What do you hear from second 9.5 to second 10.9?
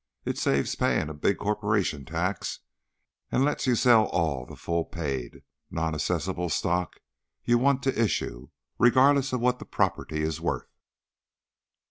the property is worth.